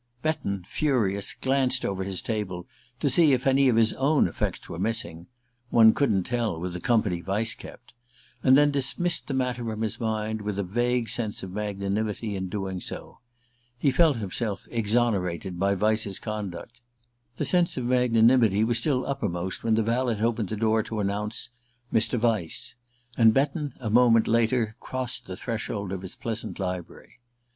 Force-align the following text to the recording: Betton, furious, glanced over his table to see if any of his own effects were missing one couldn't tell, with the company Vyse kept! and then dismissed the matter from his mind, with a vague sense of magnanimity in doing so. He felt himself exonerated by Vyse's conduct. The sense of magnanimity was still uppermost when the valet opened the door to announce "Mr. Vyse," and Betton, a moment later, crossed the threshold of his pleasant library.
Betton, 0.23 0.65
furious, 0.67 1.33
glanced 1.35 1.85
over 1.85 2.03
his 2.03 2.23
table 2.23 2.65
to 2.99 3.07
see 3.07 3.33
if 3.33 3.45
any 3.45 3.69
of 3.69 3.75
his 3.75 3.93
own 3.93 4.27
effects 4.27 4.67
were 4.67 4.79
missing 4.79 5.27
one 5.69 5.93
couldn't 5.93 6.23
tell, 6.23 6.59
with 6.59 6.73
the 6.73 6.79
company 6.81 7.21
Vyse 7.21 7.53
kept! 7.55 7.93
and 8.41 8.57
then 8.57 8.71
dismissed 8.71 9.27
the 9.27 9.35
matter 9.35 9.63
from 9.63 9.81
his 9.83 9.99
mind, 9.99 10.41
with 10.41 10.57
a 10.57 10.63
vague 10.63 11.07
sense 11.07 11.43
of 11.43 11.51
magnanimity 11.51 12.35
in 12.35 12.49
doing 12.49 12.79
so. 12.79 13.19
He 13.77 13.91
felt 13.91 14.17
himself 14.17 14.67
exonerated 14.71 15.59
by 15.59 15.75
Vyse's 15.75 16.17
conduct. 16.17 16.81
The 17.37 17.45
sense 17.45 17.77
of 17.77 17.85
magnanimity 17.85 18.63
was 18.63 18.79
still 18.79 19.05
uppermost 19.05 19.63
when 19.63 19.75
the 19.75 19.83
valet 19.83 20.19
opened 20.19 20.49
the 20.49 20.57
door 20.57 20.81
to 20.81 20.99
announce 20.99 21.49
"Mr. 21.93 22.17
Vyse," 22.19 22.73
and 23.15 23.35
Betton, 23.35 23.75
a 23.79 23.91
moment 23.91 24.27
later, 24.27 24.75
crossed 24.79 25.27
the 25.27 25.37
threshold 25.37 25.91
of 25.91 26.01
his 26.01 26.15
pleasant 26.15 26.57
library. 26.57 27.19